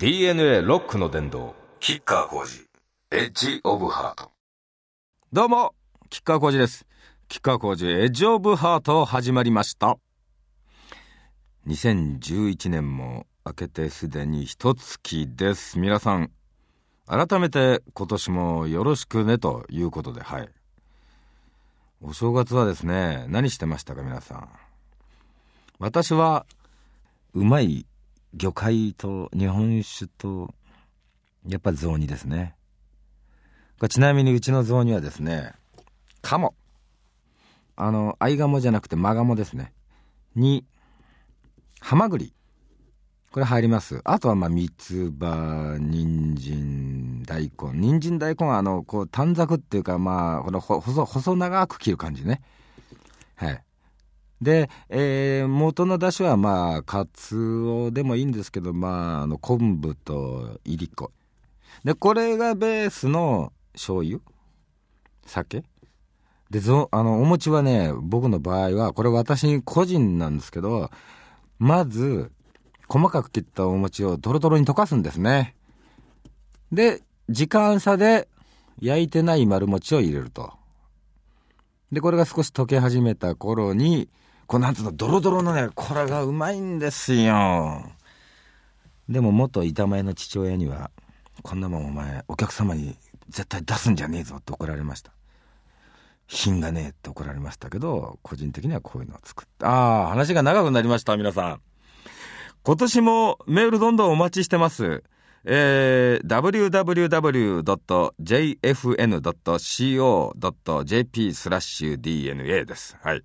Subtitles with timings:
[0.00, 2.64] DNA ロックの殿堂キッカー工事
[3.10, 4.30] エッジオブハート
[5.32, 5.74] どうも、
[6.08, 6.86] 吉川浩司です。
[7.26, 9.98] 吉川浩司エッジオブハート始まりました。
[11.66, 15.80] 2011年も明けてすでに一月です。
[15.80, 16.30] 皆さん、
[17.08, 20.48] 改めて今年もよろしくねということで、はい。
[22.00, 24.48] お正月はですね、何してましたか皆さん？
[25.80, 26.46] 私は、
[27.34, 27.84] うまい
[28.38, 30.54] 魚介と日本酒と、
[31.46, 32.54] やっぱ雑煮ですね。
[33.78, 35.52] これちなみにうちの雑煮はですね、
[36.22, 36.54] 鴨。
[37.76, 39.72] あの、合鴨じゃなくて真鴨ですね。
[40.34, 40.64] に、
[41.80, 42.32] ハマグリ。
[43.30, 44.00] これ入ります。
[44.04, 47.78] あとはまあ、三つ葉、人参、大根。
[47.78, 52.40] 人参大根はあの、こう短冊っていうかまあ、このほ細、細長く切る感じね。
[53.36, 53.62] はい。
[54.40, 61.10] で、えー元の出汁はまあ、かつおでもいいんですけど、まあ、あの、昆布といりこ。
[61.84, 64.20] で、これがベースの醤油？
[65.26, 65.64] 酒？
[66.50, 70.90] で、ぞ、あの、お餅はね、僕の場合は、これ私個人なんですけど、
[71.58, 72.30] まず、
[72.88, 75.56] 細かく切ったお餅をドロドロに溶かすんですね。
[76.72, 78.28] で、時間差で
[78.80, 80.52] 焼いてない丸餅を入れると。
[81.92, 84.08] で、これが少し溶け始めた頃に、
[84.48, 87.82] こうなんつうの、ドロドロのね、これがうまいんですよ。
[89.06, 90.90] でも元板前の父親には、
[91.42, 92.96] こんなもんお前、お客様に
[93.28, 95.12] 絶対出すんじゃねえぞって怒られました。
[96.26, 99.66] 品がねえって怒られましたけど、個人的にはこういうのを作って。
[99.66, 101.60] ああ、話が長くなりました、皆さん。
[102.62, 105.04] 今年もメールどんどんお待ちしてます。
[105.44, 107.64] えー、www.jfn.co.jp
[111.34, 112.96] スラッシュ DNA です。
[113.02, 113.22] はい。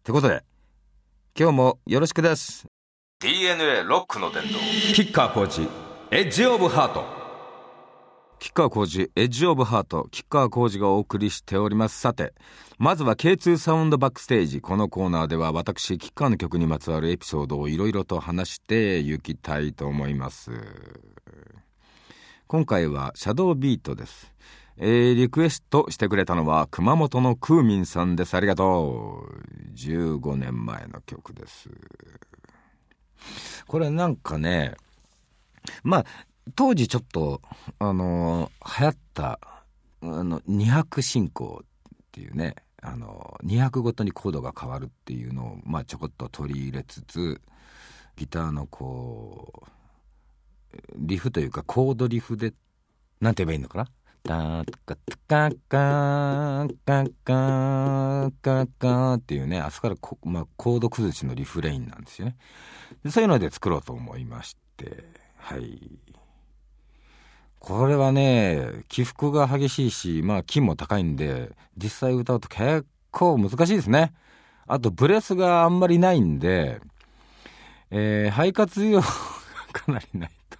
[0.00, 0.42] ってことで、
[1.38, 2.64] 今日もよろしくです。
[3.20, 4.58] DNA ロックの殿堂。
[4.94, 5.68] キッカー工事
[6.10, 7.04] エッジオブハート。
[8.38, 10.08] 吉川晃司 Edge of Heart。
[10.10, 12.00] 吉川晃司がお送りしております。
[12.00, 12.32] さて
[12.78, 14.62] まずは K2 Sound Backstage。
[14.62, 20.50] このコーナーでは私吉川の曲にまつわるエピソードをいろいろと話していきたいと思います。
[22.46, 24.32] 今回はシャドービートです
[24.76, 28.34] えー、リクエストしてくれたのは熊本のクーミンさんです。
[28.34, 29.50] ありがとう。
[29.74, 31.70] 15年前の曲です。
[33.66, 34.74] これなんかね
[35.82, 36.04] まあ
[36.54, 37.40] 当時ちょっと
[37.78, 39.38] あの流行った
[40.02, 41.66] あの2拍進行っ
[42.10, 47.40] ていうねあの2拍ごとにコードが変わるっていうのを、まあ、ちょこっと取り入れつつ
[48.16, 49.68] ギターのこう
[50.96, 52.54] リフというかコードリフで
[53.20, 53.86] なんて言えばいいのかな？
[54.22, 62.36] ターカタカカカカカカっていうねあそこからこ、まあ、コード崩しのリフレインなんですよね
[63.04, 65.04] でそういうので作ろうと思いまして
[65.36, 65.90] はい
[67.58, 74.12] これはね起伏が激しいしまあ金も高いんで実際歌うと結構難しいですね
[74.66, 76.80] あとブレスがあんまりないんで
[77.90, 79.06] えー、肺活量が
[79.72, 80.58] かなりないと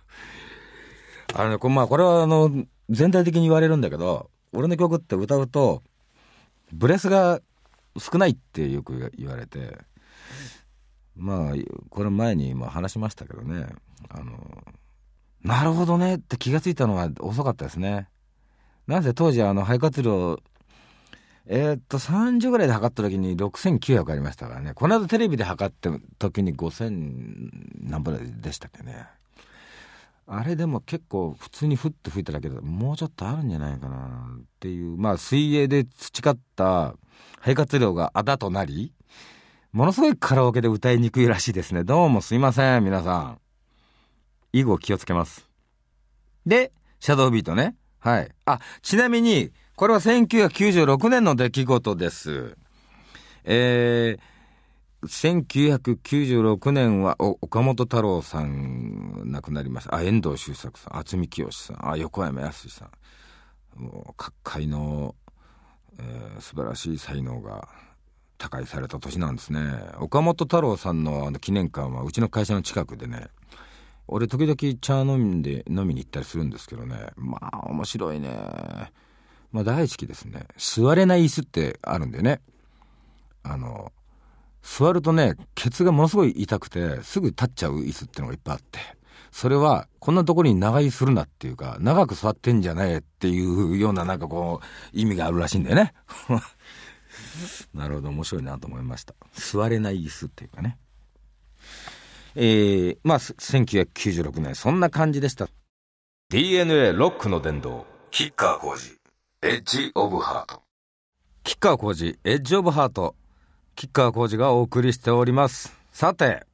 [1.40, 2.50] あのねこまあこれはあの
[2.90, 5.82] 全体的に言われるんだけど俺の曲って歌うと
[6.72, 7.40] ブレスが
[7.98, 9.78] 少ないってよく言われて
[11.16, 11.54] まあ
[11.88, 13.66] これ前にも話しましたけどね
[14.08, 14.64] あの
[15.42, 18.08] なるほどねって気がついたのは遅かったですね。
[18.86, 20.38] なぜ当時あの肺活量
[21.46, 24.74] えー、っと30ぐらいで測った時に6900ありましたからね。
[24.74, 27.48] この間テレビで測った時に5000
[27.82, 29.06] 何ぼでしたっけね。
[30.32, 34.96] あれでも結構普通にふっと吹いただけでもうちょっとあるんじゃないかなっていう。
[34.96, 36.94] まあ水泳で培った
[37.40, 38.92] 肺活量があだとなり
[39.72, 41.82] ものすごいカラオケで歌いにくいらしいですね。
[41.82, 43.40] どうもすいません皆さん。
[44.52, 45.48] 以後気をつけます。
[46.46, 46.70] で
[47.00, 47.74] シャドービートね。
[47.98, 48.30] はい。
[48.44, 52.56] あちなみにこれは1996年の出来事です。
[53.42, 54.39] えー
[55.02, 59.96] 1996年は岡本太郎さん亡くなりました。
[59.96, 60.92] あ遠藤周作さん。
[60.92, 61.90] 渥美清さん。
[61.90, 62.90] あ横山やすしさ
[63.78, 63.82] ん。
[63.82, 65.14] もう各界の、
[65.98, 67.68] えー、素晴らしい才能が
[68.36, 69.60] 他界された年なんですね。
[69.98, 73.28] 岡本太郎さんのあの記念館はうちの会社の近くでね。
[74.06, 77.06] 俺時々茶飲んで飲みに行ったりするんですけどね。
[77.16, 78.92] まあ面白いね。
[79.50, 80.46] まあ大好きですね。
[80.58, 82.42] 座れない椅子ってあるんでね。
[83.42, 83.92] あの
[84.62, 88.78] 座るとねケツがものすごい痛くてすぐ立っちゃう椅子ってのがいっぱいあって
[89.32, 95.94] それはこんなところに長居するなっていうか長く座ってんじゃねえっていうようななんかこう意味があるらしいんだよね
[97.74, 100.78] なるほど面白いなと思いました座れない椅子っていうかね
[102.36, 105.48] えー、まあ、す1996年、そんな感じでした。
[106.28, 108.96] DNA ロックの殿堂、キッカー工事、
[109.42, 110.62] エッジオブハート。
[111.42, 113.16] キッカー工事、エッジオブハート、
[113.76, 115.74] キッカー工事がお送りしております。
[115.92, 116.46] さて、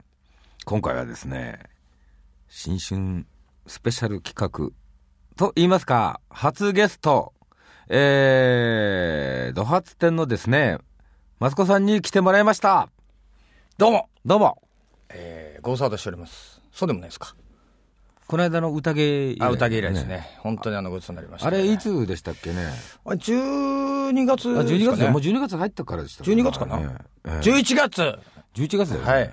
[0.64, 1.60] 今回はですね、
[2.48, 3.26] 新春
[3.66, 4.70] スペシャル企画
[5.36, 7.32] と言いますか、初ゲスト、
[7.88, 10.78] えー、土発店のですね、
[11.38, 12.88] マツコさんに来てもらいました。
[13.78, 14.62] どうも、どうも。
[15.08, 16.60] えー、ご無沙汰しております。
[16.72, 17.34] そうでもないですか。
[18.26, 20.28] この間の宴以来あ、宴以来ですね。
[20.40, 21.58] 本当にあのごちそうになりました、ね。
[21.58, 22.56] あれ、いつでしたっけね？
[23.04, 24.76] あれ、12月ですあ、か、ね。
[24.76, 25.10] 12月。
[25.10, 26.78] もう12月入ったからでした12月かな？
[26.78, 26.88] ね
[27.24, 28.18] ええ11月
[28.54, 29.10] 11月だよね。
[29.10, 29.32] はい、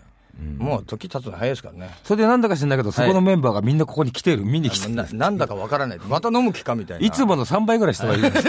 [0.58, 1.90] もう時経つの早いですからね。
[2.04, 4.96] それでなんだか知らないけど、そこのメンバーがみんなここに来てる、見に来てる。
[4.96, 6.00] ななんだかわからない。
[6.00, 7.06] また飲む気かみたいな。
[7.06, 8.32] いつもの3倍ぐらい人がいる。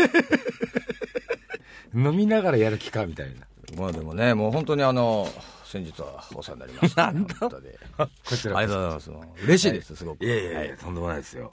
[1.95, 3.35] 飲みながらやる気かみたいな。
[3.79, 5.29] まあでもね、もう本当にあの、
[5.75, 7.13] 先日はお世話になりました。
[7.13, 9.43] なんだここちらありがとうございます。
[9.43, 10.25] 嬉しいです、すごく。
[10.25, 11.53] いやいやいや、とんでもないですよ。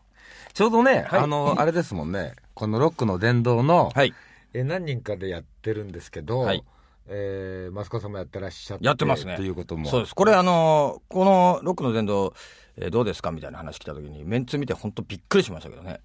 [0.53, 4.13] ちょうどね、はいあの、あれですもんね、このロックの殿堂の、はい。
[4.53, 6.63] え何人かでやってるんですけど、はい
[7.07, 8.85] えー、マスコさんもやってらっしゃって。
[8.85, 9.33] やってますね。
[9.33, 9.87] っていうことも。
[9.87, 10.13] そうです。
[10.13, 12.33] これあの、このロックの殿堂、
[12.77, 13.31] えーどうですか？
[13.31, 15.99] みたいな話来た時に、メンツ見て本当びっくりしましたけどね。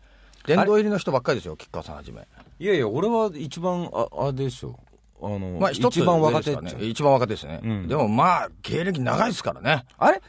[0.47, 2.27] 殿堂入りの人ばっかりですよ、吉川さんはじめ。
[2.59, 4.79] いやいや、俺は一番、あ、あれでしょ。
[5.23, 6.85] あの、まあ一番若手上ですね。
[6.87, 7.61] 一番若手ですね。
[7.63, 9.85] うんでもまあ、芸歴長いですからね。
[9.99, 10.21] あれ？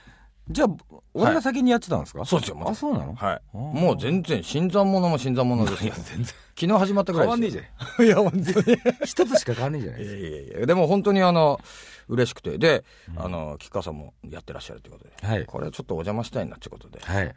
[0.49, 0.69] じゃあ、
[1.13, 3.15] 俺が先にやってたんですか、そうですよ、あ、そうなの？
[3.15, 3.41] はい。
[3.53, 5.93] ーもう全然、新参者も新参者ですよ。
[5.97, 6.25] 全然。
[6.25, 6.33] 昨
[6.67, 7.63] 日始まったぐらいですよ。
[7.97, 8.77] 変いや、本当に。
[9.03, 11.59] 一つしか変わんねえじゃないいやいやいや、でも本当にあの、
[12.07, 12.57] 嬉しくて。
[12.57, 12.85] で、
[13.17, 15.11] あの、吉川さんもやってらっしゃるということで。
[15.27, 16.99] はいこれちょっとお邪魔したいなっていうことで。
[16.99, 17.25] こはい。
[17.25, 17.33] うい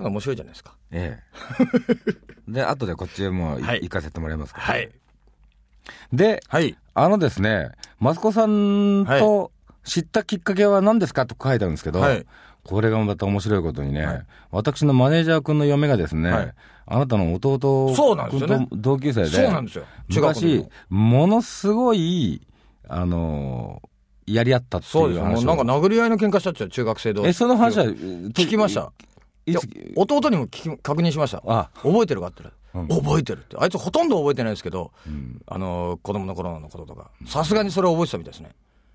[0.00, 0.76] うの面白いじゃないですか。
[0.90, 1.18] え
[2.48, 2.52] え。
[2.52, 4.66] で、後でこっちへもういはい行かせてもらいますから。
[4.66, 4.90] はい。
[6.12, 6.76] で、はい。
[6.94, 9.52] あのですね、マスコさんと
[9.84, 12.26] 知ったきっかけは何ですかと書いてあるんですけど、はい。
[12.62, 14.26] これがまた面白いことにね、はい。
[14.50, 16.54] 私のマネージャー君の嫁がですね、はい。
[16.86, 17.58] あなたの弟
[18.30, 19.84] 君と同級生で、そうなんですよ。
[20.10, 22.46] 中学校の昔、ものすごい、
[22.88, 23.90] あのー
[24.26, 25.24] やり合ったってそうですよ。
[25.24, 27.28] いう話をもうなんか殴り合いの喧嘩したっちゃう、中学生同士。
[27.28, 28.92] え、その話は、聞きました。
[29.46, 29.66] いつ
[29.96, 31.42] 弟にも聞き確認しました。
[31.46, 31.70] あ。
[31.82, 33.56] 覚えてるかって覚えてるって。
[33.58, 34.92] あいつほとんど覚えてないですけど、
[35.46, 37.10] あの、子供の頃のこととか。
[37.26, 38.50] さすがにそれを覚えてたみたいですね。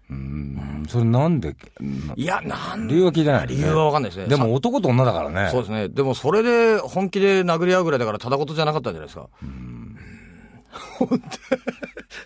[0.08, 4.28] うん、それなんで、ないや、なん理由は聞いてない、理由はわかんないですね。
[4.28, 5.50] でも男と女だからね。
[5.52, 5.90] そうですね。
[5.90, 9.30] でもそれで本気で殴り合うぐらいだからただ事じゃなかったんじゃないですか。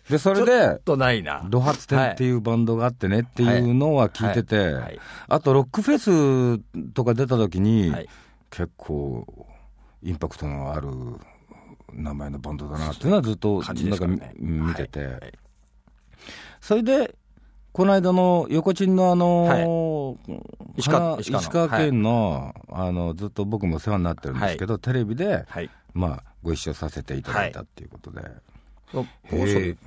[0.10, 1.46] で、それで、とないな。
[1.50, 5.00] ドハツ店っていうバンドがあってねっていうのは聞いてて、はいはい
[5.30, 6.60] あとロックフェス
[6.94, 8.10] とか出た時に、はい
[8.50, 9.48] 結構
[10.02, 10.88] インパクトのある
[11.94, 15.12] 名前のバンドだなっていうのはずっとなんかね見見てて、はい。
[15.12, 15.34] はい
[16.62, 17.16] それで
[17.72, 20.42] この間の横チンのあのー
[20.76, 25.70] 石川県の,、あのずっと僕もお世話になってるんですけど、テレビで、はい。
[25.94, 28.22] まあ、ご一緒させていただいたっていうことで、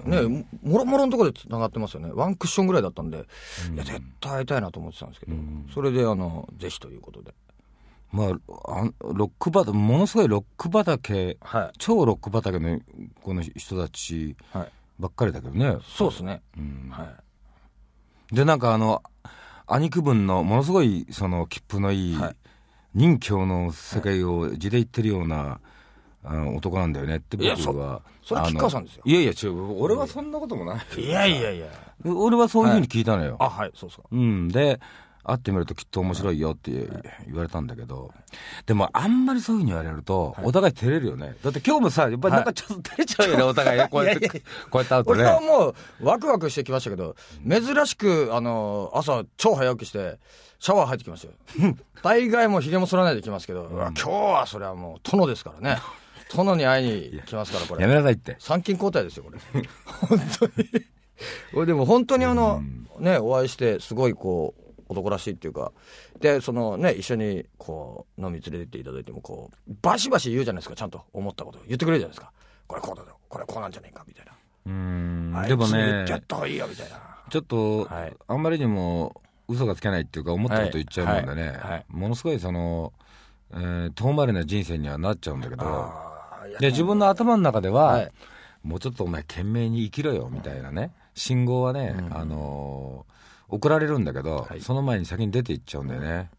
[0.05, 2.11] ね、もろもろのところで繋がってますよね。
[2.13, 5.35] ワンクッションぐらいだったんで、いや、絶対会いたいなと思ってたんですけど、
[5.75, 7.35] それで、あの、ぜひということで。
[8.13, 11.79] まあ、あロック畑ものすごいロック畑はい。
[11.79, 12.79] 超ロック畑の
[13.23, 14.69] この人たちはい。
[14.99, 15.79] ばっかりだけどね。
[15.83, 16.43] そうですね。
[16.57, 17.05] うんは
[18.31, 18.35] い。
[18.35, 19.03] で、なんかあの、
[19.67, 22.37] 兄貴分のものすごいその切符のいい、はい
[22.95, 25.61] 任教の世界を地で言ってるような、
[26.25, 28.03] あの男なんだよねって僕は。
[28.23, 29.81] そそれ吉川さんですよいやいや、違う。
[29.81, 31.01] 俺はそんなこともない。
[31.01, 31.67] いやいやいや。
[32.05, 33.37] 俺はそういうふうに聞いたのよ。
[33.41, 34.07] あ、はい、そうですか。
[34.11, 34.49] うん。
[34.49, 34.79] で、
[35.25, 36.71] 会ってみるときっと面白いよって
[37.27, 38.13] 言われたんだけど、
[38.67, 41.37] でもあんまりそういうふうに言われると、お互い照れるよね。
[41.43, 43.89] だって今日もさ、やっぱりなんかちょっと照れちゃうよね、お互いね。
[43.89, 44.37] こうやって、こ
[44.75, 45.47] うやって会うと俺はね。
[45.47, 45.75] もう、
[46.05, 47.15] ワクワクしてきましたけど、
[47.49, 50.19] 珍しく、あの、朝、超早起きして、
[50.59, 51.27] シャワー入ってきまし
[51.57, 51.77] たよ。
[52.03, 55.81] 大概もう髭も剃らないで来ますけど、今日はそれはもう、殿ですからね。
[56.35, 57.83] 殿に会いに来ますから、これ。
[57.83, 58.37] やめなさいって。
[58.39, 59.39] 参勤交代ですよ、これ。
[59.87, 60.87] 本当に。
[61.67, 62.63] でも本当にあの、
[62.99, 64.62] ね、お会いして、すごいこう、
[64.93, 65.73] 男らしいっていうか、
[66.21, 71.03] で、そのね、一緒にこう、飲み連れてっていただいても、こう、バシバシ言うじゃないですか、ちゃんと。
[71.13, 71.59] 思ったこと。
[71.67, 72.33] 言ってくれるじゃないですか。
[72.67, 74.33] これこうだよ、これこうなんじゃないか、みたいな。
[74.67, 75.49] うん。
[75.49, 77.01] でもねに言ってやった方がいいよ、みたいな。
[77.31, 78.17] ちょっと、はい。
[78.29, 81.51] あんまりにも嘘がつけないっていうか思ったこと言っちゃうもんでね、はい。
[81.53, 81.71] はい。
[81.71, 81.87] はい。
[81.89, 82.93] ものすごいその、
[83.53, 85.93] えー遠回りな人生にはなっちゃうんだけど
[86.59, 88.13] で自分の頭の中では、はい。
[88.63, 90.93] もうちょっとお前懸命に生きろよみたいなね。
[91.15, 93.13] 信号はね、あのー
[93.53, 96.31] 送られるんだけど、はいその前に先に出ていっちゃうんだよね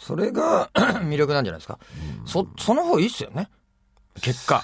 [0.00, 0.70] それが
[1.04, 1.78] 魅力なんじゃないですか？
[2.24, 3.48] そ、その方いいっすよね。
[4.22, 4.62] 結果。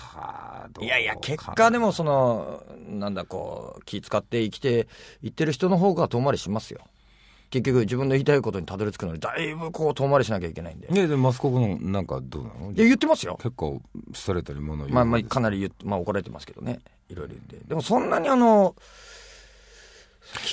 [0.81, 4.87] いやいや、か結果でもその、なんだこう、気使って生きて
[5.23, 6.81] いってる人の方が遠回りしますよ。
[7.51, 10.89] 結局自分の言いたいことにたどり着くのにだいぶこう遠回りしなきゃいけないんで。
[10.89, 12.67] いねで、マスコブのなんかどうなの？
[12.69, 13.37] や、言ってますよ。
[13.43, 13.83] 結構
[14.15, 14.85] ストレートにもの？
[14.85, 16.79] を言うまあまあ、かなり言って、まあ怒られてますけどね。
[17.11, 17.69] いろいろ言って。
[17.69, 18.75] でもそんなにあの、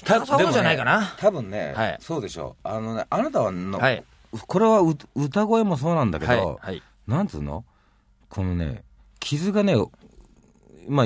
[0.04, 1.16] たそうじゃないかな。
[1.18, 2.68] 多分ね、はいそうでしょう。
[2.68, 4.04] あのね、あなたはの、はい。
[4.32, 6.58] これはう歌声もそうなんだけど、はい。
[6.60, 6.84] はい。
[7.08, 7.66] なんつうの？
[8.30, 8.84] このね、
[9.20, 9.76] 傷がね、
[10.88, 11.06] まあ、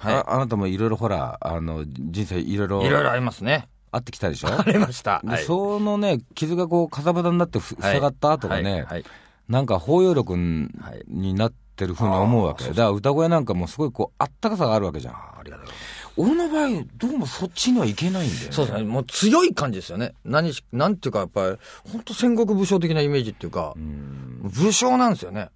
[0.00, 3.68] ああなたもいろいろほら、あの、人生いろいろいろいろありますね。
[3.92, 4.48] あってきたでしょ？
[4.48, 5.20] ありました。
[5.22, 9.04] ではいそのね、傷がこう、かさぶたになってふ塞がった後がね、はいはい
[9.48, 12.64] なんか包容力になってるふうに思うわけ。
[12.64, 15.14] だから歌声なんかもすごいこう、あったかさがあるわけじゃん。
[15.14, 15.95] ありがとうございます。
[16.16, 18.52] 俺の場合、どうもそっちにはいけないんだよね。
[18.52, 18.84] そうですね。
[18.84, 20.14] もう強い感じですよね。
[20.24, 21.58] 何し、なんていうか、やっぱり、
[21.92, 25.50] 本当戦国武将的なイメージっていうか、武将なんですよね。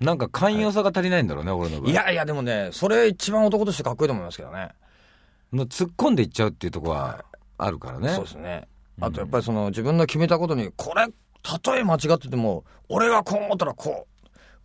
[0.00, 1.90] なんか寛容さが足りないんだろうね、俺の場合。
[1.90, 4.70] いやいや、でもね、それ一番男としてかっこいいと思いますけどね。
[5.50, 7.24] もう突っ込んでいっちゃうっていうところは
[7.58, 8.08] あるからね。
[8.14, 8.68] そうですね。
[9.00, 11.06] あとやっぱりその自分の決めたことに、これ、
[11.42, 14.09] たとえ間違ってても、俺がこう思ったらこう。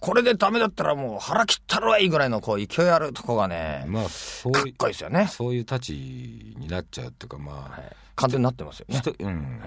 [0.06, 5.26] これでダメだったらもう腹切ったるわいいぐらいのこう勢いあるとこがね、まあ、そうかっいう、こいいですよね。
[5.32, 5.94] そういう立ち
[6.60, 9.62] になっちゃうっていうか、まあ、はい完全になってますよねうん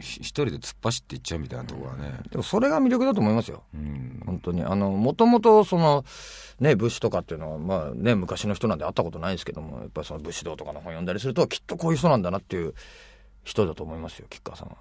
[0.00, 2.18] ひ一人で突っ走っていっちゃうみたいなところはね。
[2.30, 3.62] でもそれが魅力だと思いますよ。
[3.74, 4.22] うん。
[4.24, 4.64] 本当に。
[4.64, 6.04] あの、もともとその、
[6.58, 12.74] ね、武士とかっていうのは、まあね、昔の人なんで会ったことないですけども、やっぱりその武士道とかの本読んだりすると、きっとこういう人なんだなっていう
[13.44, 14.76] 人だと思いますよ、吉川さんは。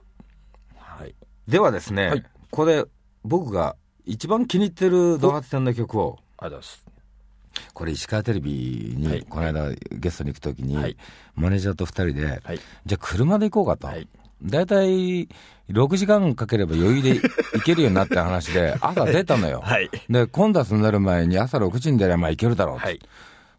[0.78, 1.14] はい。
[1.48, 2.86] ではですね、はいこれ、
[3.24, 3.76] 僕が
[4.12, 6.86] 一番気に入ってるドハツ店の曲を、ありがとうございます。
[7.74, 10.98] これ石川テレビに、はいこの間ゲストに行くときに、はい
[11.34, 12.60] マネージャーと二人で、はい。
[12.86, 13.88] じゃあ車で行こうかと。
[13.88, 14.08] はい
[14.44, 15.30] だいたい
[15.70, 17.22] 6時間かければ余裕で
[17.54, 19.62] 行けるようになって話で、 朝出たのよ。
[19.64, 19.88] はい。
[20.10, 22.82] で、混雑になる前に朝6時に出ればまあ行けるだろうと。
[22.84, 23.00] はい。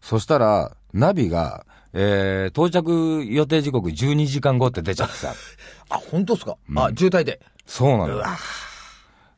[0.01, 5.33] そしたら、ナビが、えー、到着予定時刻12時間後って出ちゃってさ。
[5.89, 7.39] あ、本当ですか、あ、渋滞で。
[7.65, 8.23] そうなのよ。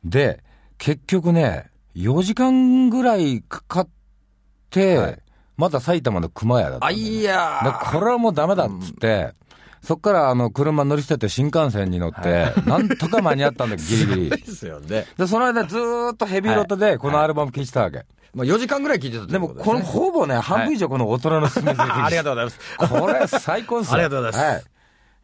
[0.04, 0.42] で、
[0.78, 3.88] 結局ね、4時間ぐらいかかっ
[4.70, 5.18] て、はい
[5.56, 9.32] また埼玉の熊谷だったねいやこれはもうダメだっつって、
[9.82, 14.30] そっからあの車乗り捨てて新幹線に乗って、なんとか間に合ったんだよ、 ギリギリ。
[14.30, 15.06] ですよね。
[15.16, 18.04] で、その間ずーっとヘビーロットでこのアルバム聴いてたわけ。
[18.34, 22.60] まあ4時間ぐらい聞いてたってでも、このほぼね、半分以上この大人の勧めであありがとうございます。
[22.76, 23.94] これ最高ですよ。
[23.94, 24.64] ありがとうございますはい。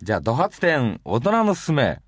[0.01, 2.01] じゃあ、ドハツ店、大人の勧め。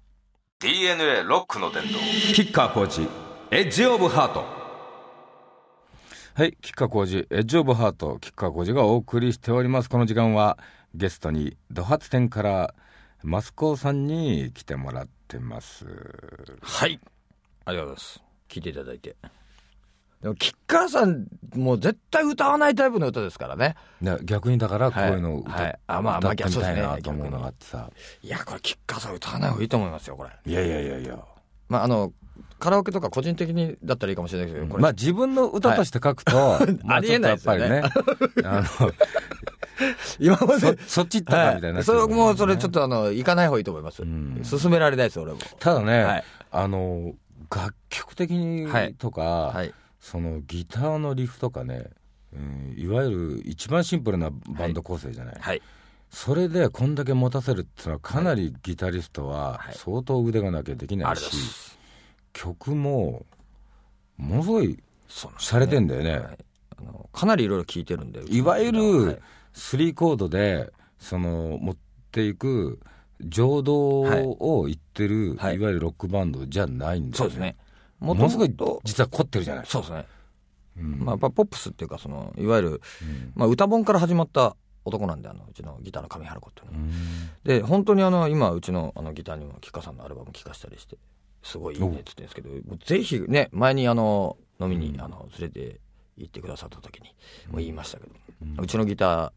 [0.60, 1.98] DNA ロックの伝道
[2.32, 3.23] キッカーコーチ
[3.56, 4.44] エッジオブハート
[6.34, 9.88] はい、吉川浩司、エッジオブハート、吉川浩司がお送りしております。
[9.88, 10.58] この時間は、
[10.92, 12.74] ゲストに、ドハツ店から、
[13.22, 15.86] マスコさんに来てもらってます。
[16.62, 16.98] はい。
[17.64, 18.24] ありがとうございます。
[18.48, 19.14] 聞いていただいて。
[20.20, 23.76] でも、吉川さん、もう絶対歌わないタイプの歌ですからね。
[24.02, 27.88] で逆にだから、こういうのを歌,、はいはいあまあ歌ってみたいなと思うのがあってさ。
[28.20, 30.30] いや、これ、吉川さん歌わない方がいいと思いますよ、これ。
[30.44, 31.24] いやいやいやいや。
[31.68, 32.12] まあ、あの、
[32.64, 36.32] カラオケとか個人的にだったらいいかもしれないけど、これ、まあ自分の歌として書くと、
[36.82, 37.34] まありえない。
[37.34, 38.92] ですよねちょっとやっぱりね、あの、
[40.18, 44.02] 今まで、そそっち行ったかみたいになっちそれもうそれちょっとあの、行かない方がいいと思います。
[44.02, 44.40] ん。
[44.44, 45.38] 進められないです、俺も。
[45.58, 46.24] ただね、はい。
[46.52, 47.12] あの、
[47.54, 49.74] 楽曲的にはいとか、はい。
[50.00, 51.90] そのギターのリフとかね、
[52.32, 55.60] うんいわゆる一番シンプルなバンド構成じゃない、はい。
[56.08, 59.74] それでこんだけ持たせるっていうのはかなりギタリストははい。
[59.74, 61.74] 相当腕がなきゃできないし。
[62.34, 63.24] 曲も
[64.18, 66.38] ものすごい洒落てんだよね、はい。
[66.78, 68.20] あのかなりいろいろ聞いてるんで。
[68.26, 68.82] いわゆはるい
[69.54, 71.76] 3コードでその持っ
[72.12, 72.80] ていく
[73.20, 75.56] 情動を言ってる、はい。
[75.56, 77.56] い、わゆるロックバンドじゃないんだよそうですね。
[78.00, 79.66] ものすごいと実は凝ってるじゃない。
[79.66, 80.06] そうですね。
[80.76, 80.98] うん。
[81.00, 82.80] まあ、やっぱポップスっていうか、その、いわゆる、
[83.34, 86.90] まあ、歌本から始まった男なんで、あの、うちのギターの上原子っていうのは。
[87.44, 90.96] で、本当にあの、今、うちのあのギターにも、吉川さんのアルバム聴かしたりして、
[91.44, 95.80] すごいいいねって言ってるんですけど、ぜひね、前にあの、飲みに、あの、連れて
[96.16, 97.08] 行ってくださった時に、
[97.50, 98.12] もう言いましたけど、
[98.62, 99.32] うちのギター、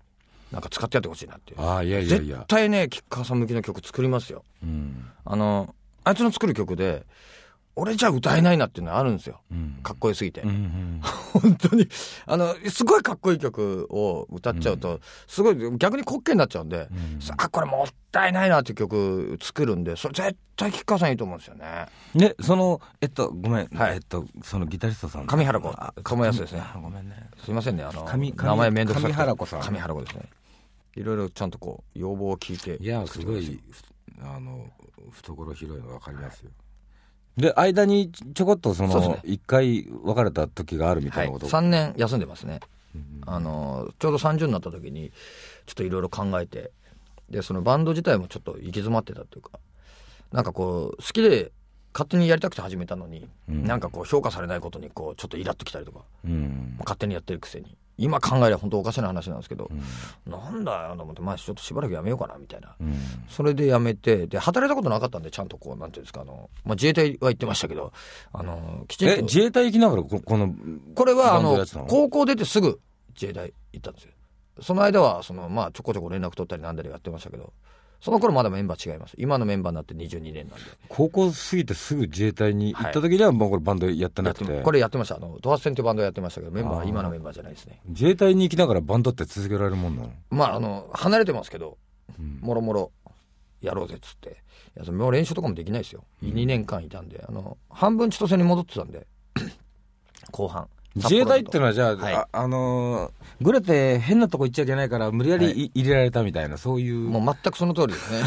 [0.51, 1.61] なんか使ってやってほしいなっていう。
[1.61, 4.43] ああいやいやい絶や、対ね、吉川さん向きの曲作りますよ。
[4.63, 5.05] うん。
[5.25, 7.05] あの、あいつの作る曲で、
[7.79, 9.39] 俺じゃ歌えないなっていうのはあるんですよ。
[9.51, 10.41] うんかっこよすぎて。
[10.41, 11.01] うんうん
[11.37, 11.87] 本当に、
[12.25, 16.89] あの、すごいかっこいい曲を歌っちゃうと、すごい逆に滑稽になっちゃうんで、
[17.37, 21.85] あ、これもったいないなっていう曲作るんで、それ絶対吉川さんいいと思うんですよね。
[22.15, 25.27] で、その、えっと、ごめん、はいえっと、そのギタリストさん。
[25.27, 27.29] 上原子あ鴨安ですねあごめんね。
[27.45, 30.23] すいませんね、あの、名前めんどくさくて上原子さん上原子ですね。
[30.95, 32.83] いろいろちゃんとこう、要望を聞いて。
[32.83, 34.65] いや、すごい、ふあの、
[35.11, 36.49] 懐広いの分かりますよ。
[37.37, 41.31] で、間にちょこっとその一回別れた時があるみたはいい。
[41.31, 41.47] なこと。
[41.47, 42.59] 3年休んでますね。
[43.25, 45.11] あの、ちょうど30になった時に、
[45.67, 46.71] ちょっといろいろ考えて、
[47.29, 49.59] で、そのバンド自体もちょっと行き詰まってたというか、
[50.31, 51.51] なんかこう好きで
[51.93, 59.69] 勝手にやりたくて始めたのに、うんなんかこう評価されないことにこうちょっとイラっときたりとか、うん勝手にやってるくせに今考えれば本当おかしな話なんですけど、
[60.25, 62.95] なんだよと思ってまあちょっとしばらくやめようかなみたいな、うん。
[63.27, 67.91] それでやめてで働いたことなかったんでちゃんとこうなんていうんですかあの、まあ、自衛隊は行ってましたけど
[68.31, 70.53] あのきちんとえ自衛隊行きながらここの
[70.95, 71.65] これはあの？
[71.87, 72.79] 高校出てすぐ
[73.13, 74.11] 自衛隊行ったんですよ。
[74.59, 77.53] その間はその、まあ、ちょこちょこ連絡取ったりなんだりやってましたけど
[77.99, 79.15] その頃まだメンバー違います。
[79.17, 80.65] 今のメンバーになって22年なんで。
[80.87, 84.61] 高校過ぎてすぐ自衛隊に行った時にはもうこれバンドやってなくて。
[84.61, 85.15] これやってました。
[85.15, 87.79] あのドハツ戦っていうバンドやってましたけどメンバーは今のメンバーじゃないですね。
[87.85, 90.11] 自衛隊に行きながらバンドって続けられるもんなの？
[90.29, 91.77] まああの離れてますけど
[92.19, 92.39] うん。
[92.41, 92.91] もろもろ
[93.61, 94.43] やろうぜっつって。
[94.77, 97.25] いやもう練習とかもできないですよ、2年間いたんで。
[97.27, 99.07] あの半分千歳に戻ってたんで
[100.31, 102.13] 後半自衛隊ってのはじゃあ、はい。
[102.15, 105.71] ああのーグレて変なとこ行っちゃいけないから無理やりい、はい。
[105.75, 106.95] 入れられたみたいなそういう。
[106.95, 108.23] もう全くその通りですね。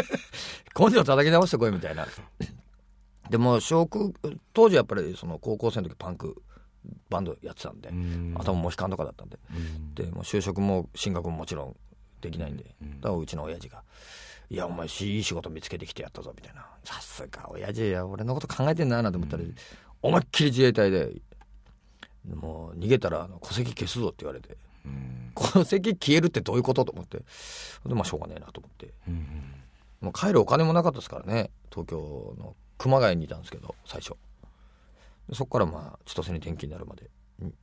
[0.78, 2.06] 根性叩き直してこいみたいな。
[3.28, 4.10] でも、小空
[4.54, 6.42] 当時やっぱりその高校生の時パンク
[7.10, 8.34] バンドやってたんで、うん。
[8.38, 9.94] 頭もモヒカンとかだったんで、うん。
[9.94, 11.76] で、もう就職も進学ももちろん
[12.20, 13.82] できないんで、だからうちの親父が、
[14.48, 16.66] いや、お前いい仕事見つけてきてやったぞ、みたいな。
[16.82, 19.44] さすが親父や、俺のこと考えてんな、なんて思ったら、
[20.02, 21.12] 思いっきり自衛隊で、
[22.28, 25.32] もう逃げたらあの戸籍消すぞって言われて、うん。
[25.34, 27.18] 戸籍消えるってどういうことと思って、
[27.86, 28.92] で、まあしょうがねえなと思って。
[29.08, 29.54] うん
[30.00, 31.50] もう帰るお金もなかったですからね。
[31.70, 34.14] 東京の熊谷にいたんですけど最初。
[35.28, 37.10] でそこからまあ千歳に転勤になるまで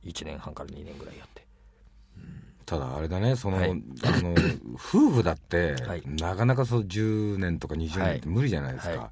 [0.04, 1.46] 1年半から2年ぐらいやって。
[2.64, 3.70] ただあれだねその、はい。
[3.70, 4.34] あの
[4.76, 6.02] 夫婦だって、はい。
[6.06, 8.98] なかなかそう10年とか20年って無理じゃないですか、はい。
[8.98, 9.10] はい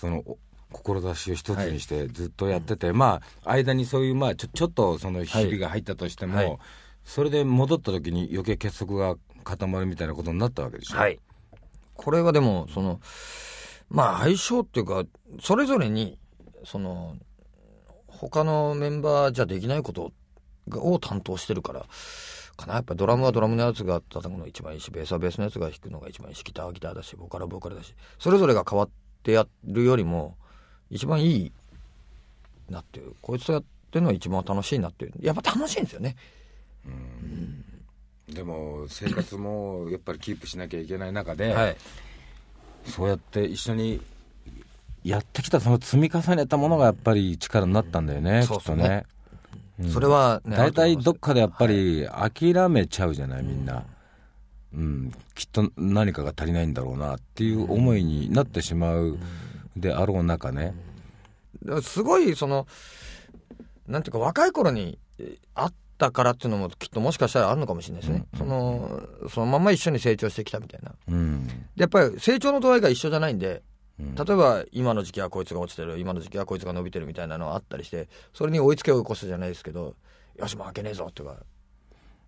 [0.00, 0.38] そのお
[0.72, 6.58] 志を一つにしてずっとやってて、まあ間にそういうまあちょちょっとその日々が入ったとしても、はい。
[7.04, 11.18] それで戻った時に余計結束が固まるみたいなことになったわけでしょ、はい。
[11.94, 13.00] これがでもその
[13.88, 15.04] まあ相性っていうか
[15.40, 16.18] それぞれに
[16.64, 17.16] その
[18.06, 20.12] 他のメンバーじゃできないこと
[20.68, 21.86] がを担当してるから
[22.58, 22.74] かな。
[22.74, 28.90] やっぱドラムはドラムのやつが叩くのが一番いいしベースはベースのやつが弾くのが一番いいしギターはギターだしボーカルはボーカルだしそれぞれが変わっ
[29.22, 30.36] てやるよりも
[30.90, 31.52] 一番いい
[32.70, 35.12] なっていうこいつとやってるのは一番楽しいなっていう。
[35.20, 36.16] やっぱ楽しいんですよね。
[38.28, 41.76] でも生活もやっぱりキープしなきゃいけない中で、はい。
[42.84, 44.00] そうやって一緒に
[45.04, 49.04] やってきたその積み重ねたものがやっぱり力になったんだよね、そうきっとね。
[49.80, 49.90] うん。
[49.90, 51.74] それはね大体どっかでやっぱはい。
[51.74, 53.84] り諦めちゃうじゃないみんな、
[54.74, 59.18] うん、きっと何かが足りないんだろうなっていう思いになってしまう
[59.80, 60.74] であろう中ね、
[61.82, 62.66] すごいその
[63.86, 70.94] なんていうか若い頃にえあったからっていうのもきっともしかしたらあるのかもしれないですね、そのそのまま一緒に成長してきたみたいな。
[71.08, 71.46] うん。
[71.46, 73.62] でやっぱり成長の度合いが一緒じゃないんで
[73.98, 74.14] うん。
[74.14, 79.96] 例えば今の時期はこいつが落ちてる今の時期はこいつが伸びてるみたいなのがあったりしてそれに追いつけ追い越すじゃないですけど
[80.36, 81.36] よし負けねえぞっていうか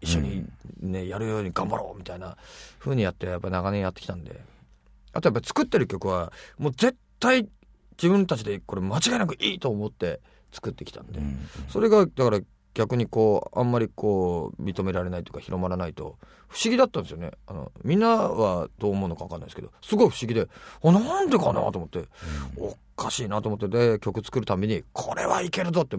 [0.01, 0.47] 一緒に
[0.81, 2.37] ね、やるように頑張ろうみたいな
[2.79, 4.41] 風にやってやっぱ長年やってきたんで。
[5.13, 7.49] あとやっぱ作ってる曲はもう絶対
[7.93, 10.21] 自分たちでこれ間違いなくいいと思って
[10.53, 12.41] 作ってきたんで、うんそれがだから
[12.73, 17.33] 逆にこうあんまりこう認められないというか広まらないと不思議だったんですよね。
[17.47, 20.49] あのみんなはどう思うのか分かんないですけどすごい不思議で
[20.83, 22.05] あなんでかなと思って、
[22.57, 25.97] おかしいなと思ってで曲作るたびにこれはいけるぞって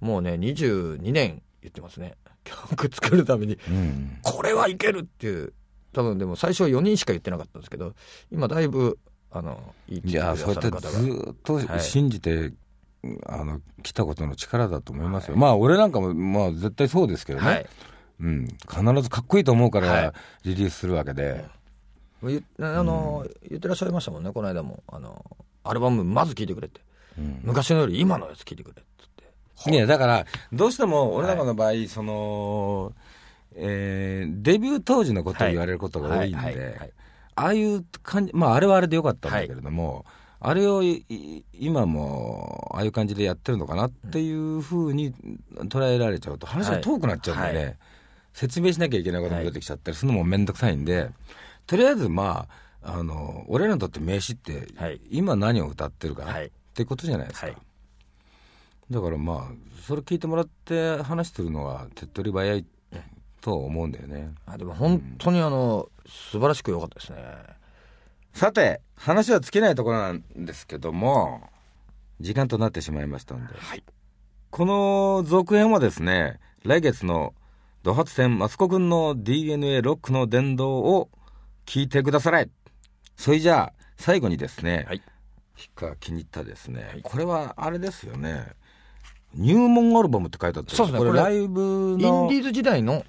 [0.00, 2.14] もうね22年言ってますね。
[2.44, 3.58] 曲作るたびに。
[3.68, 5.52] うんこれはいけるっていう。
[5.92, 7.94] 多分でも最初は4人しか言ってなかったんですけど
[8.32, 8.98] 今だいぶ
[9.36, 11.80] あのいいいやそうやってずっとはい。
[11.80, 12.52] 信じて、
[13.26, 17.66] あの来たことの力だと思いますよ、まあ俺なんかもまあ絶対そうですけどね、はい。
[18.20, 19.88] うん、必ずかっこいいと思うかはい。
[19.88, 21.44] らリリースするわけで、
[22.22, 24.84] 言あの、言ってらっしゃいましたもんねこの間も。
[24.86, 25.24] あの
[25.64, 26.80] アルバムまず聴いてくれって。
[27.18, 27.40] うん。
[27.42, 29.08] 昔のより今のやつ聴いてくれっつっ
[29.64, 29.70] て。
[29.72, 32.92] いやだからどうしても俺なんかの場合、その、
[33.56, 36.56] えーデビュー当時のことを言われることが多いんで、はい。
[36.56, 36.66] はい。
[36.76, 36.92] はい
[37.36, 40.04] ああいう感じまああれはあれでよかったんだけれども、
[40.40, 45.14] あれをいい今もああいう感じでやってるのかなっていうふうに
[45.68, 47.76] 捉えられちゃうと話が遠くなっちゃうんでね、はい。
[48.32, 51.10] 説明しなきゃいけないことも出てきちゃったりするのも面倒くさいんで、
[51.66, 52.46] とりあえずま
[52.82, 55.00] ああの俺らにとって名詞って、はい。
[55.10, 56.46] 今何を歌ってるか、はい。
[56.46, 57.46] ってことじゃないですか。
[57.46, 57.56] はい。
[58.90, 62.64] だからまあそれ聞いてもらって話してるのは手っ取り早い
[63.44, 64.32] とは思うんだよね。
[64.46, 67.18] あでも本当にあの素晴らしく良かったですね。
[68.32, 71.50] さて話は尽きないところなんですけども
[72.20, 73.52] 時間となってしまいましたんで、
[74.50, 77.34] この続編はですね来月の
[77.82, 81.10] ドハツ戦マスコ君の DNA ロックの殿堂を
[81.66, 82.50] 聞いてください。
[83.16, 85.02] それじゃあ最後にですね、はい。
[85.54, 88.46] ヒッカー気に入ったですね、これはあれですよね。
[89.34, 90.98] 入門アルバムって書いてあってこそうですね。
[90.98, 91.64] これれライブイ
[91.96, 93.04] ンのディーズ時代の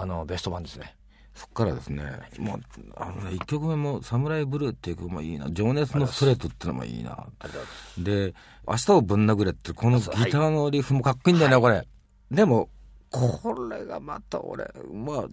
[0.00, 0.96] あのベスト版ですね。
[1.34, 2.02] そっからですね、
[2.38, 2.60] もう
[2.96, 7.12] あのね1曲目も「サムライブルー」っていう曲もいいな「情熱のストレート」ってのもいいな。
[7.12, 8.04] ありがとうございます。
[8.04, 8.34] で
[8.68, 11.86] 「明日をぶん殴れ」ってこのギターのリフもかっこいいんだよね、これ。
[12.30, 12.68] でも
[13.10, 15.26] これがまた俺まあ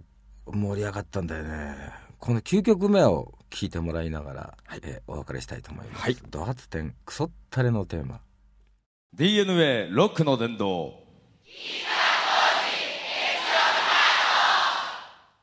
[0.46, 1.76] 盛り上がったんだよね。
[2.20, 6.18] この9曲目を聴いてもらいながら、えお別れしたいと思います、はい。
[6.30, 8.22] ド発展クソったれのテーマ。
[9.14, 10.94] DNA ロックの殿堂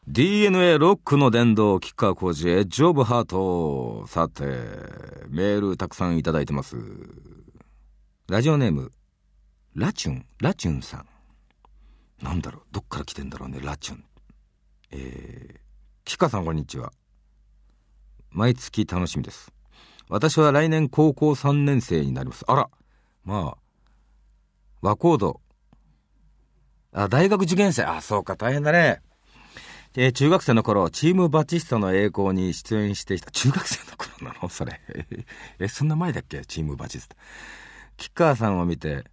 [0.06, 4.06] DNA ロックの殿堂、吉川浩司、エッジオブハート。
[4.06, 4.44] さて、
[5.30, 6.76] メールたくさんいただいてます。
[8.28, 8.92] ラジオネーム、
[9.74, 11.06] ラチュン、ラチュンさん。
[12.22, 14.04] なんだろう、どっから来てんだろうね、ラチュン。
[14.90, 15.58] えー、
[16.04, 16.92] 吉川さんこんにちは。
[18.28, 19.54] 毎月楽しみです。
[20.10, 22.44] 私は来年高校3年生になります。
[22.46, 22.68] あら、
[23.24, 23.58] まあ、
[24.82, 25.40] 和コード。
[26.92, 27.84] あ、大学受験生。
[27.84, 29.00] あ、そうか、大変だね。
[29.96, 33.30] えー中学生の頃、チームバチスタの栄光に出演していた。
[33.30, 34.48] 中学生の頃なの？
[34.48, 34.80] それ。
[35.61, 36.44] え、そんな前だっけ？
[36.44, 37.16] チームバチスタ。
[37.96, 39.04] 吉川さんを見て、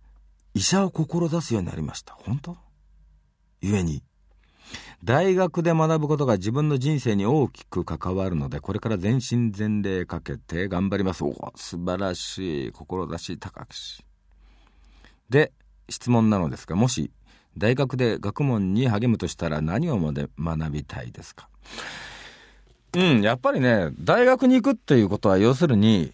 [0.55, 2.15] 医者を志すようになりました。
[2.15, 2.57] 本当？
[3.61, 4.01] 故に、
[5.03, 11.23] 大学で学ぶことが自分の人生に大きく関わるので、これから全身全霊かけて頑張ります。
[11.23, 12.71] お素晴らしい。
[12.71, 14.03] 志高くし。
[15.29, 15.53] で、
[15.89, 17.11] 質問なのですが、もし、
[17.57, 21.47] 大学で学問に励むとしたら何をまで学びたいですか？
[22.93, 26.11] うん、やっぱりね、大学に行くっていうことは、要するに、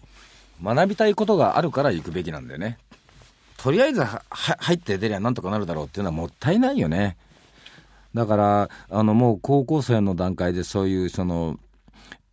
[0.62, 2.78] 学びたいことがあるから行くべきなんだよね。
[3.56, 7.16] とりあえずはは入って出りゃなんとかなるだろうっていうのはもったいないよね。
[8.14, 11.58] だから、あの、もう高校生の段階でそういう、その、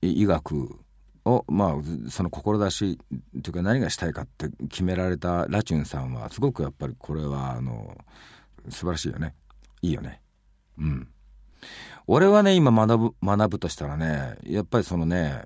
[0.02, 0.78] 医学
[1.26, 3.00] を、まあ、その志
[3.41, 7.98] というか何がしたいかって決められたラチュンさんは、すごくやっぱりこれは、あの、
[8.69, 9.34] 素晴らしいよね。
[9.82, 10.21] いいよね。
[10.78, 11.08] うん。
[12.08, 15.45] 俺はね、今学ぶ、学ぶとしたらね、やっぱりそのね、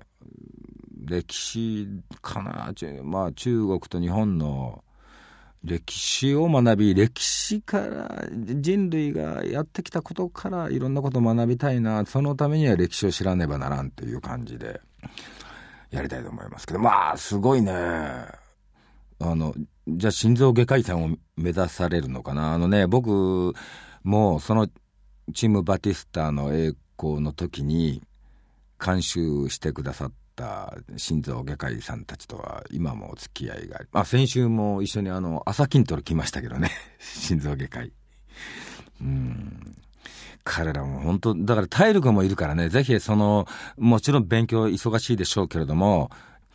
[1.04, 1.88] 歴史
[2.20, 4.84] かな、まあ中国と日本の
[5.64, 14.80] 歴史を学び、歴史から人類がやってきたことからいろんなことを学びたいな、そのためには歴史を知らねばならんという感じで
[15.90, 17.72] やりたいと思いますけど、まあすごいね。
[17.72, 19.54] あの、
[19.96, 22.52] じゃあ心臓外科医さんを目指されるのかな？
[22.52, 23.54] あのね、僕
[24.02, 24.68] もその
[25.34, 28.02] チームバティスタの栄光の時に
[28.84, 37.92] 監修してくださった心臓外科医さんたちとは今もお付き合いがあり、まあ先週も一緒にあの朝筋トレ来ましたけどね、 心臓外科医。
[39.00, 39.76] うん。
[40.42, 46.10] 彼らも本当、だから体力もいるからね、ぜひその、もちろん勉強忙しいでしょうけれども、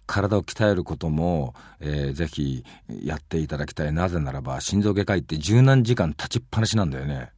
[0.05, 2.63] 体を鍛えることも、えーぜひ
[3.03, 3.93] やっていただきたい。
[3.93, 7.31] なぜならば、心臓外科医って十何時間立ちっぱなしなんだよね。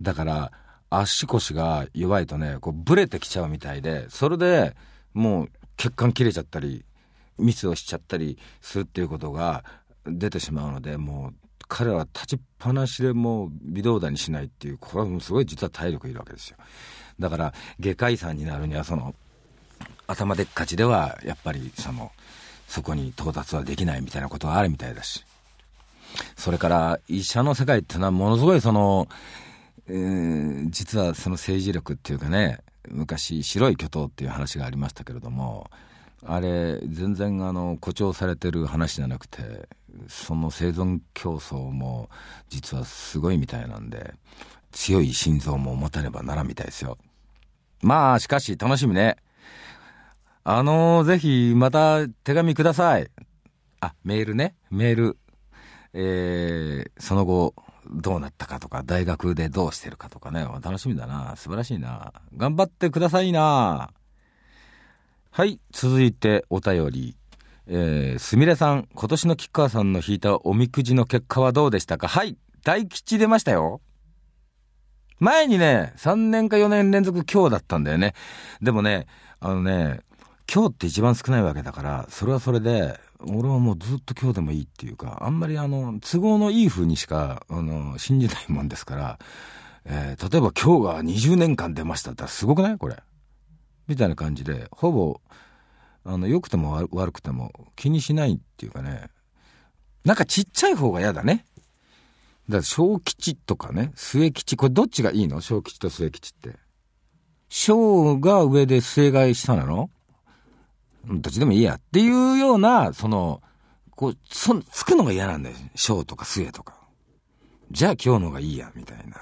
[0.00, 0.52] だから、
[0.90, 4.74] 足腰が弱いとね、こう、ブレてきちゃうみたいで、それで
[5.14, 6.84] もう血管切れちゃったり、
[7.38, 9.64] ミスをしちゃったりするっていうことが
[10.04, 11.34] 出てしまうので、もう、
[11.68, 16.56] 彼は立ちっぱなしでもう微動だにしないっていう、これはもうすごい実は体力いるわけですよ。
[17.18, 19.14] だから、外科医さんになるには、その、
[20.10, 22.10] 頭でっかちでは、やっぱり、その、
[22.66, 25.24] そこに到達はできないみたいなことがあるみたいだし。
[26.36, 29.08] それから、医者の世界っていうのはものすごいその、
[29.88, 35.70] えー実はその政治力っていうかね、昔白い巨頭っていう話がありましたけれども、
[36.24, 39.68] あれ、全然あの、誇張されてる話じゃなくて、
[40.08, 42.08] その生存競争も
[42.48, 44.14] 実はすごいみたいなんで、
[44.72, 46.98] 強い心臓も持たねばならんみたいですよ。
[47.82, 49.16] まあ、しかし楽しみね。
[50.42, 53.10] あのぜひまた手紙ください。
[53.80, 54.54] あ、メールね。
[54.70, 55.18] メール。
[55.92, 57.54] えー、その後、
[57.92, 61.34] どうなったかとか、大学でどうしてるかとかね、楽しみだな。
[61.36, 62.12] 素晴らしいな。
[62.36, 63.90] 頑張ってくださいな。
[65.30, 67.16] はい、続いてお便り。
[67.66, 72.08] えー、すみれさん、今年の吉川さんの引いたおみくじの結果はどうでしたか？
[72.08, 73.80] はい、大吉出ましたよ。
[75.18, 78.14] 前にね、3年か4年連続今日だったんだよね。
[78.62, 79.06] でもね、
[79.38, 80.00] あのね、
[80.52, 89.18] 今日って一番少ないわけだから、それはそれで、俺はもうずっと今日でもいいっていうか、あんまりあの、都合のいい風にしか、あの、信じないもんですから、
[89.84, 92.78] えー例えば今日が20年間出ましたってすごくない？
[92.78, 92.96] これ。
[93.86, 95.20] みたいな感じで、ほぼ、
[96.04, 99.08] あの、良くても悪くても気にしないっていうかね、
[100.04, 101.44] なんかちっちゃい方が嫌だね。
[102.48, 105.40] だから小吉とかね、末吉、これどっちがいいの？
[105.40, 106.58] 小吉と末吉って。
[107.48, 109.90] 小が上で末が下なの？
[111.06, 113.42] どっちでもいいやっていうような、その、
[113.90, 115.56] こう、そ、つくのが嫌なんだよ。
[115.74, 116.74] 小とか末とか。
[117.70, 119.16] じゃあ今日のがいいや、みたいな。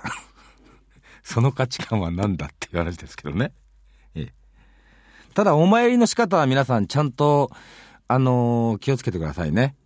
[1.22, 3.52] その価値観は何だっていう話ですけどね。
[4.14, 4.34] ええ。
[5.34, 7.50] ただ、お参りの仕方は皆さんちゃんと、
[8.06, 9.76] あのー気をつけてくださいね。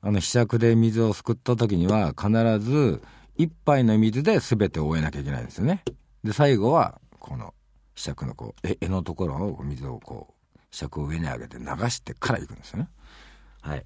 [0.00, 3.02] あの、ひしゃくで水をすくった時には、必ず、
[3.36, 5.84] 一杯の水で全てを終えなきゃいけないんですよね。
[6.24, 7.54] で、最後は、この、
[7.94, 10.39] ひしゃくのこう、え、柄のところを、水をこう、
[10.70, 12.88] ひしゃくを上に上げて流してから行くんですよね。
[13.62, 13.84] はい。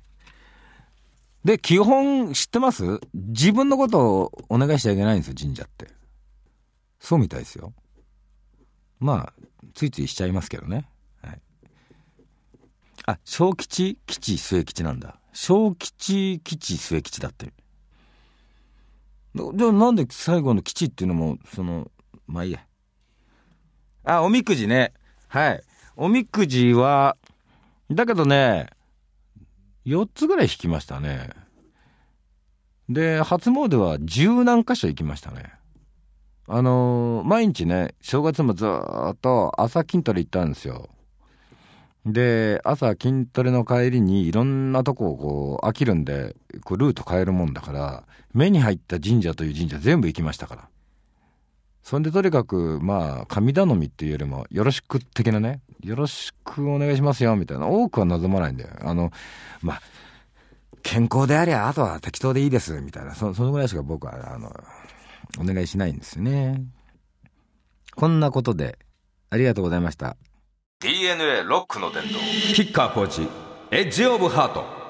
[1.44, 3.00] で、基本知ってます？
[3.12, 5.88] 自分のことをお願いしちゃいけないんですよ、神社って。
[6.98, 7.74] そうみたいですよ。
[8.98, 9.32] まあ、
[9.74, 10.88] ついついしちゃいますけどね。
[11.22, 11.40] はい。
[13.06, 15.20] あ、小吉、吉、末吉なんだ。
[15.34, 17.52] 小吉、吉、末吉だって。
[19.34, 21.90] じゃあなんで最後の吉っていうのも、その、
[22.26, 22.64] まあいいや。
[24.04, 24.94] あ、おみくじね。
[25.28, 25.62] はい。
[25.96, 27.16] おみくじは、
[27.88, 28.68] だけどね、
[29.86, 31.30] 4つぐらい引きましたね。
[32.88, 35.52] で、初詣は十何箇所行きましたね。
[36.48, 40.88] あのー毎日ね、正月もずっと朝筋トレ行ったんですよ。
[42.04, 48.04] で、朝筋トレの帰りにいろんなとこをこう飽きるんで、こうルート変えるもんだから、
[48.34, 50.68] 目に入った神社という神社全部行きましたから。
[51.84, 57.68] そんでとにかく、まあ、神頼みっていうよりも、よろしく的なね、よろしくお願いしますよ、みたいな。
[57.68, 58.70] 多くは望まないんだよ。
[58.80, 59.12] あの、
[59.60, 59.82] まあ、
[60.82, 63.14] 健康でありゃ、あとは適当でいいです、みたいな。
[63.14, 64.48] そそのぐらいしか僕は、あの、
[65.38, 66.64] お願いしないんですよね。
[67.94, 68.78] こんなことで、
[69.28, 70.16] ありがとうございました。
[70.80, 72.18] DNA ロックの伝道
[72.54, 73.28] キッカーコーチ
[73.70, 74.84] エッジオブハート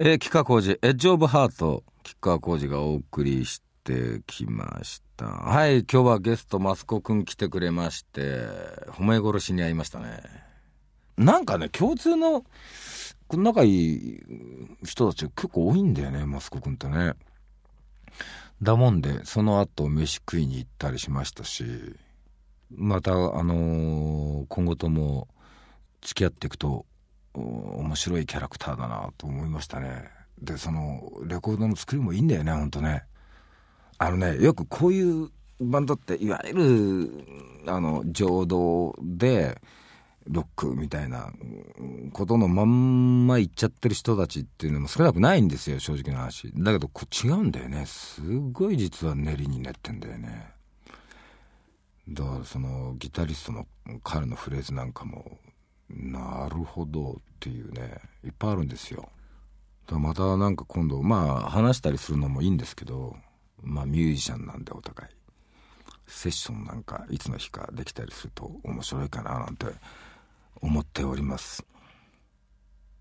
[0.00, 5.26] えー、吉川浩司、エッジオブハート、吉川浩司がお送りしてきました。
[5.26, 8.46] はい、今日はゲスト、マスコくん来てくれまして、
[8.88, 10.22] 褒め殺しに会いましたね。
[11.18, 12.44] なんかね、共通の、
[13.30, 14.20] 仲いい
[14.84, 17.12] 人たち結構多いんだよね、マスコくんってね。
[18.62, 21.64] だもんで、その後飯食いに行ったりしましたし、
[22.70, 25.28] また、あのー今後とも
[26.00, 26.86] 付き合っていくと、
[27.34, 30.08] 面白いキャラクターだなと思いましたね。
[30.40, 33.04] で、その、レコードの作りもいいんだよね、ほんとね。
[33.98, 35.30] あのね、よくこういう
[35.60, 37.24] バンドって、いわゆる、
[37.66, 39.60] あの、浄土で、
[40.26, 41.30] ロックみたいな
[42.14, 46.50] ことのまんま言っちゃってる人たちっていうのも少なくないんですよ、正直な話。
[46.56, 47.84] だけど、こ違うんだよね。
[47.84, 50.54] すごい実は練りに練ってんだよね。
[52.08, 53.66] だからそのギタリストの
[54.02, 55.38] 彼のフレーズなんかも
[55.88, 59.08] なるほどっていうねいっぱいあるんですよ
[59.86, 63.16] だまたなんか今度まあ話したりするのもいいんですけど
[63.62, 65.12] まあミュージシャンなんでお互い
[66.06, 69.66] セッションなんかいつの日かできたりすると面白いかななんて
[70.60, 71.64] 思っております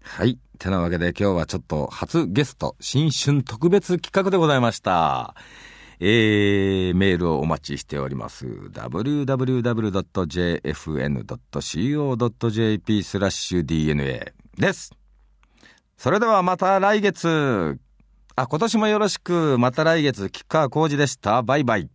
[0.04, 0.38] はい。
[0.60, 5.34] てなわけで今日はちょっと初ゲスト新春特別企画でございました。
[6.00, 8.46] えー、メールをお待ちしております。
[8.46, 9.34] www.jfn.co.jp
[13.04, 14.92] スラッシュ DNA です。
[15.98, 17.80] それではまた来月。
[18.36, 19.58] あ、今年もよろしく。
[19.60, 21.44] また来月、吉川浩司でした。
[21.44, 21.90] バイバイ。